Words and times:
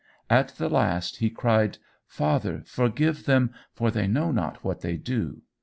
At 0.31 0.47
the 0.57 0.67
last 0.67 1.17
he 1.17 1.29
cried, 1.29 1.77
Father 2.07 2.63
forgive 2.65 3.25
them, 3.27 3.51
for 3.71 3.91
they 3.91 4.07
know 4.07 4.31
not 4.31 4.63
what 4.63 4.81
they 4.81 4.97
do. 4.97 5.43